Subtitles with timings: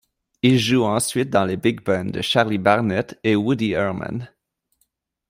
[0.41, 4.27] Il joue ensuite dans les big bands de Charlie Barnet et Woody Herman.